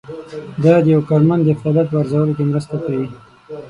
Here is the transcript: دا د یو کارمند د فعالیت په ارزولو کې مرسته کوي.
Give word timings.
دا 0.63 0.73
د 0.83 0.85
یو 0.93 1.01
کارمند 1.09 1.41
د 1.45 1.49
فعالیت 1.59 1.87
په 1.91 1.97
ارزولو 2.01 2.35
کې 2.37 2.43
مرسته 2.51 2.75
کوي. 2.83 3.07